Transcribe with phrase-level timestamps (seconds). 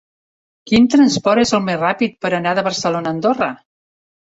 [0.71, 3.55] Quin transport és el més ràpid per anar de Barcelona a Andorra?